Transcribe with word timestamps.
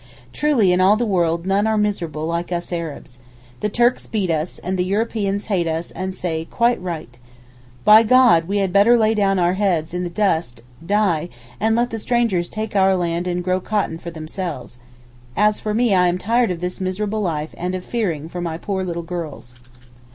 Truly 0.33 0.73
in 0.73 0.81
all 0.81 0.95
the 0.97 1.05
world 1.05 1.45
none 1.45 1.67
are 1.67 1.77
miserable 1.77 2.25
like 2.25 2.51
us 2.51 2.73
Arabs. 2.73 3.19
The 3.59 3.69
Turks 3.69 4.07
beat 4.07 4.31
us, 4.31 4.57
and 4.57 4.75
the 4.75 4.83
Europeans 4.83 5.45
hate 5.45 5.67
us 5.67 5.91
and 5.91 6.15
say 6.15 6.45
quite 6.45 6.81
right. 6.81 7.19
By 7.85 8.01
God, 8.01 8.47
we 8.47 8.57
had 8.57 8.73
better 8.73 8.97
lay 8.97 9.13
down 9.13 9.37
our 9.37 9.53
heads 9.53 9.93
in 9.93 10.03
the 10.03 10.09
dust 10.09 10.63
(die) 10.83 11.29
and 11.59 11.75
let 11.75 11.91
the 11.91 11.99
strangers 11.99 12.49
take 12.49 12.75
our 12.75 12.95
land 12.95 13.27
and 13.27 13.43
grow 13.43 13.59
cotton 13.59 13.99
for 13.99 14.09
themselves. 14.09 14.79
As 15.37 15.59
for 15.59 15.71
me 15.75 15.93
I 15.93 16.07
am 16.07 16.17
tired 16.17 16.49
of 16.49 16.61
this 16.61 16.81
miserable 16.81 17.21
life 17.21 17.53
and 17.55 17.75
of 17.75 17.85
fearing 17.85 18.27
for 18.27 18.41
my 18.41 18.57
poor 18.57 18.83
little 18.83 19.03
girls. 19.03 19.53